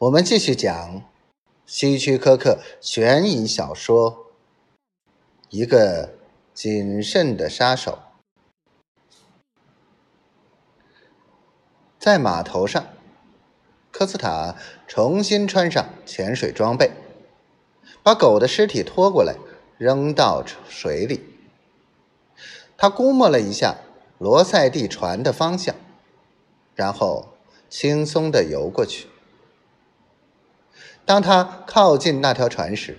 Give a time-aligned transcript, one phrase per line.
[0.00, 1.02] 我们继续讲
[1.66, 4.12] 希区柯克悬疑小说
[5.50, 6.14] 《一个
[6.54, 7.98] 谨慎的杀手》。
[11.98, 12.86] 在码头上，
[13.92, 14.56] 科斯塔
[14.88, 16.92] 重新穿上潜水装备，
[18.02, 19.36] 把狗的尸体拖过来，
[19.76, 21.22] 扔到水里。
[22.78, 23.76] 他估摸了一下
[24.16, 25.74] 罗塞蒂船的方向，
[26.74, 27.34] 然后
[27.68, 29.09] 轻松的游过去。
[31.10, 32.96] 当他靠近那条船时，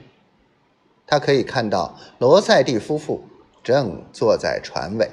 [1.08, 3.24] 他可以看到罗塞蒂夫妇
[3.64, 5.10] 正坐在船尾。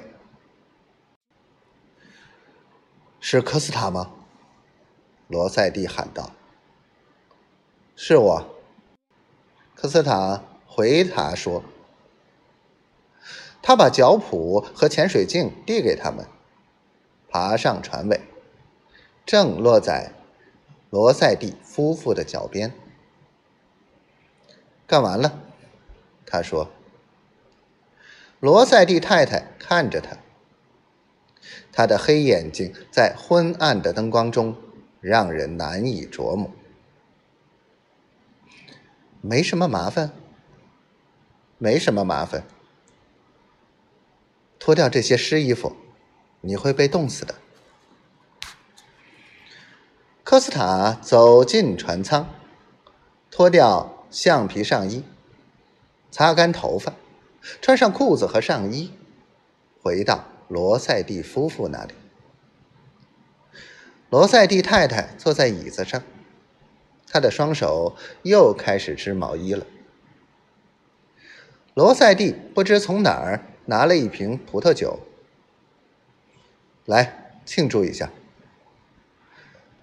[3.21, 4.11] 是科斯塔吗？
[5.29, 6.31] 罗塞蒂喊道。
[7.95, 8.45] “是我。”
[9.75, 11.63] 科斯塔回答说。
[13.61, 16.27] 他把脚蹼和潜水镜递给他们，
[17.29, 18.19] 爬上船尾，
[19.25, 20.11] 正落在
[20.89, 22.73] 罗塞蒂夫妇的脚边。
[24.89, 25.39] 干完了，
[26.25, 26.71] 他说。
[28.39, 30.17] 罗塞蒂太太看着他，
[31.71, 34.55] 他的黑眼睛在昏暗的灯光中
[34.99, 36.49] 让人难以琢磨。
[39.21, 40.11] 没什么麻烦，
[41.59, 42.43] 没什么麻烦。
[44.57, 45.75] 脱掉这些湿衣服，
[46.41, 47.35] 你会被冻死的。
[50.23, 52.27] 科斯塔走进船舱，
[53.29, 53.98] 脱掉。
[54.11, 55.03] 橡皮上衣，
[56.09, 56.93] 擦干头发，
[57.61, 58.91] 穿上裤子和上衣，
[59.81, 61.93] 回到罗塞蒂夫妇那里。
[64.09, 66.01] 罗塞蒂太太坐在椅子上，
[67.07, 69.65] 她的双手又开始织毛衣了。
[71.75, 74.99] 罗塞蒂不知从哪儿拿了一瓶葡萄酒，
[76.85, 78.09] 来庆祝一下。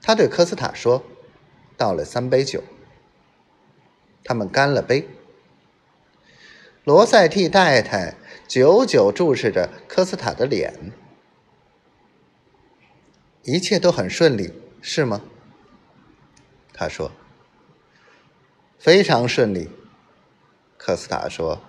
[0.03, 1.03] 他对科斯塔说
[1.77, 2.63] ：“倒了三杯酒。”
[4.27, 5.09] 他们干了杯。
[6.83, 8.17] 罗塞蒂太太
[8.49, 10.93] 久久注视着科斯塔的脸。
[13.45, 14.53] 一切都很顺利，
[14.83, 15.23] 是吗？
[16.73, 17.13] 他说。
[18.79, 19.71] 非常顺利。
[20.77, 21.61] 科斯塔说：“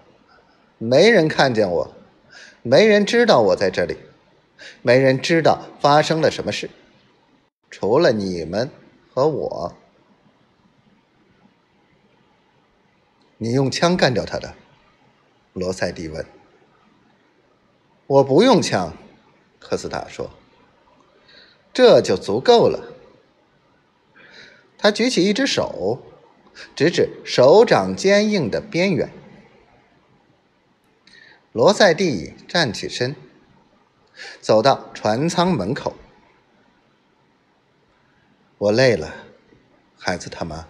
[0.77, 1.95] 没人看见我，
[2.61, 3.97] 没人知道我在这里，
[4.81, 6.69] 没人知道发生了什么事，
[7.71, 8.69] 除了你们
[9.13, 9.73] 和我。”
[13.37, 14.55] 你用枪干掉他的，
[15.53, 16.25] 罗塞蒂问。
[18.07, 18.95] 我不用枪，
[19.59, 20.31] 科斯塔说。
[21.73, 22.93] 这就足够了。
[24.79, 26.01] 他举起一只手，
[26.75, 29.11] 指指手掌坚硬的边缘。
[31.51, 33.15] 罗塞蒂站起身，
[34.41, 35.93] 走到船舱门口。
[38.57, 39.13] 我累了，
[39.99, 40.67] 孩子他妈。